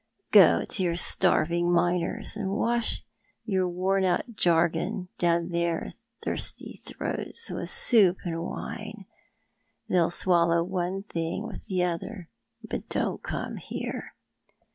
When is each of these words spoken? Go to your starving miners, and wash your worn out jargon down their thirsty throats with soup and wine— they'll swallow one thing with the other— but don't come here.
Go 0.31 0.65
to 0.65 0.81
your 0.81 0.95
starving 0.95 1.71
miners, 1.71 2.35
and 2.35 2.49
wash 2.57 3.03
your 3.45 3.69
worn 3.69 4.03
out 4.03 4.35
jargon 4.35 5.09
down 5.19 5.49
their 5.49 5.93
thirsty 6.23 6.81
throats 6.83 7.51
with 7.51 7.69
soup 7.69 8.17
and 8.25 8.41
wine— 8.41 9.05
they'll 9.89 10.09
swallow 10.09 10.63
one 10.63 11.03
thing 11.03 11.45
with 11.45 11.67
the 11.67 11.83
other— 11.83 12.29
but 12.71 12.89
don't 12.89 13.21
come 13.21 13.57
here. 13.57 14.15